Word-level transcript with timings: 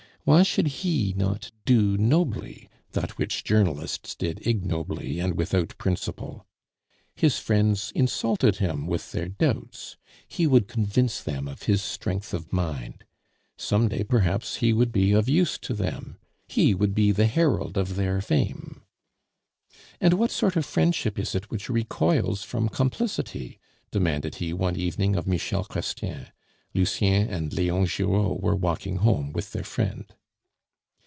Why 0.23 0.43
should 0.43 0.67
he 0.67 1.15
not 1.17 1.51
do 1.65 1.97
nobly 1.97 2.69
that 2.91 3.17
which 3.17 3.43
journalists 3.43 4.13
did 4.13 4.45
ignobly 4.45 5.19
and 5.19 5.33
without 5.35 5.75
principle? 5.79 6.45
His 7.15 7.39
friends 7.39 7.91
insulted 7.95 8.57
him 8.57 8.85
with 8.85 9.13
their 9.13 9.27
doubts; 9.29 9.97
he 10.27 10.45
would 10.45 10.67
convince 10.67 11.21
them 11.23 11.47
of 11.47 11.63
his 11.63 11.81
strength 11.81 12.35
of 12.35 12.53
mind. 12.53 13.03
Some 13.57 13.87
day, 13.87 14.03
perhaps, 14.03 14.57
he 14.57 14.73
would 14.73 14.91
be 14.91 15.11
of 15.11 15.27
use 15.27 15.57
to 15.57 15.73
them; 15.73 16.19
he 16.47 16.75
would 16.75 16.93
be 16.93 17.11
the 17.11 17.25
herald 17.25 17.75
of 17.75 17.95
their 17.95 18.21
fame! 18.21 18.83
"And 19.99 20.13
what 20.13 20.29
sort 20.29 20.55
of 20.55 20.63
a 20.63 20.67
friendship 20.67 21.17
is 21.17 21.33
it 21.33 21.49
which 21.49 21.67
recoils 21.67 22.43
from 22.43 22.69
complicity?" 22.69 23.57
demanded 23.89 24.35
he 24.35 24.53
one 24.53 24.75
evening 24.75 25.15
of 25.15 25.25
Michel 25.25 25.63
Chrestien; 25.65 26.27
Lucien 26.73 27.27
and 27.27 27.51
Leon 27.51 27.85
Giraud 27.85 28.39
were 28.39 28.55
walking 28.55 28.97
home 28.97 29.33
with 29.33 29.51
their 29.51 29.63
friend. 29.65 30.05